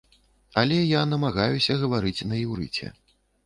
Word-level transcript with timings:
Але 0.61 0.77
я 0.99 1.03
намагаюся 1.11 1.77
гаварыць 1.85 2.27
на 2.33 2.43
іўрыце. 2.45 2.95